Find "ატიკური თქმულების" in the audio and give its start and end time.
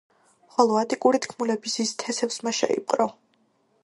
0.83-1.75